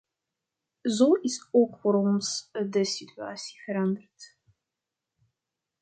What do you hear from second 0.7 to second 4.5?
Zo is ook voor ons de situatie veranderd.